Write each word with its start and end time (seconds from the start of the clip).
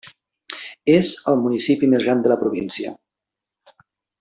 És 0.93 1.11
el 1.33 1.37
municipi 1.43 1.91
més 1.93 2.07
gran 2.07 2.25
de 2.25 2.33
la 2.33 2.39
província. 2.45 2.95